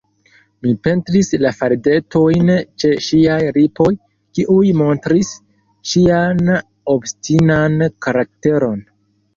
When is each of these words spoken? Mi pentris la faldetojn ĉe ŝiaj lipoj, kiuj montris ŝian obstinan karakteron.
Mi 0.65 0.71
pentris 0.85 1.29
la 1.43 1.51
faldetojn 1.59 2.49
ĉe 2.85 2.91
ŝiaj 3.09 3.37
lipoj, 3.59 3.91
kiuj 4.39 4.73
montris 4.81 5.33
ŝian 5.93 6.55
obstinan 6.97 7.79
karakteron. 8.07 8.87